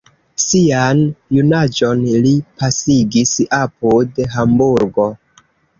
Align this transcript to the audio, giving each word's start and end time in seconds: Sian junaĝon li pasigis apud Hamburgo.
Sian 0.43 1.01
junaĝon 1.37 2.01
li 2.25 2.33
pasigis 2.63 3.37
apud 3.63 4.25
Hamburgo. 4.35 5.13